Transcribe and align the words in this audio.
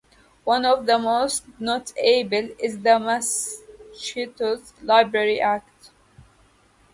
One 0.45 0.65
of 0.65 0.87
the 0.87 0.97
most 0.97 1.45
notable 1.59 2.49
is 2.57 2.79
the 2.79 2.97
Massachusetts 2.99 4.73
Liberty 4.81 5.39
Act. 5.39 5.91